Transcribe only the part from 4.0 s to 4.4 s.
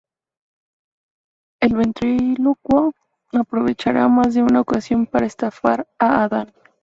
más